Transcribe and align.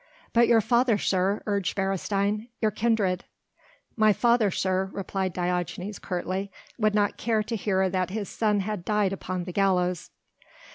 "But 0.33 0.47
your 0.47 0.61
father, 0.61 0.97
sir," 0.97 1.43
urged 1.45 1.75
Beresteyn, 1.77 2.47
"your 2.59 2.71
kindred...." 2.71 3.23
"My 3.95 4.13
father, 4.13 4.49
sir," 4.49 4.89
replied 4.91 5.31
Diogenes 5.31 5.99
curtly, 5.99 6.51
"would 6.79 6.95
not 6.95 7.17
care 7.17 7.43
to 7.43 7.55
hear 7.55 7.87
that 7.87 8.09
his 8.09 8.27
son 8.27 8.61
had 8.61 8.83
died 8.83 9.13
upon 9.13 9.43
the 9.43 9.53
gallows." 9.53 10.09